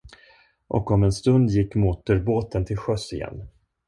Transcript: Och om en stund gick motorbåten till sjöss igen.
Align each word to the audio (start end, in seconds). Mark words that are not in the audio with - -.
Och 0.67 0.91
om 0.91 1.03
en 1.03 1.11
stund 1.13 1.49
gick 1.49 1.75
motorbåten 1.75 2.65
till 2.65 2.77
sjöss 2.77 3.13
igen. 3.13 3.47